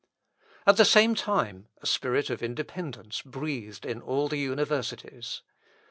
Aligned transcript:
At 0.65 0.77
the 0.77 0.83
same 0.85 1.13
time, 1.13 1.67
a 1.79 1.85
spirit 1.85 2.31
of 2.31 2.41
independence 2.41 3.21
breathed 3.21 3.85
in 3.85 4.01
all 4.01 4.27
the 4.27 4.39
universities. 4.39 5.43